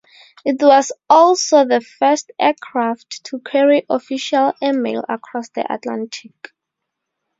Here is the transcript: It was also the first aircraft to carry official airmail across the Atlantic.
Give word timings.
It 0.43 0.55
was 0.63 0.91
also 1.11 1.63
the 1.63 1.79
first 1.79 2.31
aircraft 2.39 3.23
to 3.25 3.37
carry 3.39 3.85
official 3.87 4.51
airmail 4.59 5.05
across 5.07 5.49
the 5.49 5.71
Atlantic. 5.71 6.53